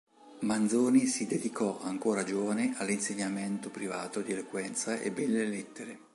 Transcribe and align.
Manzoni 0.39 1.05
si 1.05 1.27
dedicò, 1.27 1.79
ancora 1.83 2.23
giovane, 2.23 2.73
all'insegnamento 2.77 3.69
privato 3.69 4.21
di 4.21 4.31
eloquenza 4.31 4.97
e 4.99 5.11
belle 5.11 5.45
lettere. 5.45 5.99